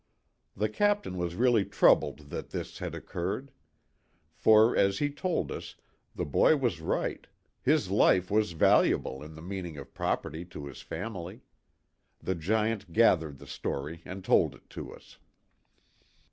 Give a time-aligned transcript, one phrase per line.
[0.57, 3.51] The captain was really troubled that this had occurred;
[4.33, 5.75] for, as he told us,
[6.15, 7.27] the boy was right
[7.61, 11.41] his life was "valuable" in the meaning of property to his family.
[12.19, 15.19] The Giant gathered the story and told it to us.